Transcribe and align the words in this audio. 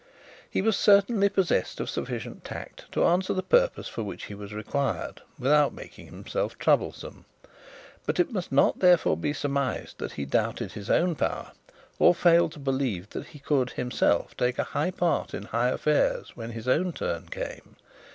He 0.49 0.63
was 0.63 0.77
certainly 0.77 1.29
possessed 1.29 1.79
of 1.79 1.87
sufficient 1.87 2.43
tact 2.43 2.85
to 2.91 3.05
answer 3.05 3.35
the 3.35 3.43
purpose 3.43 3.87
for 3.87 4.01
which 4.01 4.23
he 4.25 4.33
was 4.33 4.51
required 4.51 5.21
without 5.37 5.75
making 5.75 6.07
himself 6.07 6.57
troublesome; 6.57 7.25
but 8.07 8.19
it 8.19 8.31
must 8.31 8.51
not 8.51 8.79
therefore 8.79 9.15
be 9.15 9.31
surmised 9.31 9.99
that 9.99 10.13
he 10.13 10.25
doubted 10.25 10.71
his 10.71 10.89
own 10.89 11.13
power, 11.13 11.51
or 11.99 12.15
failed 12.15 12.53
to 12.53 12.59
believe 12.59 13.11
that 13.11 13.27
he 13.27 13.37
could 13.37 13.73
himself 13.73 14.35
take 14.35 14.57
a 14.57 14.63
high 14.73 14.89
part 14.89 15.35
in 15.35 15.43
high 15.43 15.69
affairs 15.69 16.35
when 16.35 16.49
his 16.49 16.67
own 16.67 16.93
turn 16.93 17.27
came. 17.27 17.75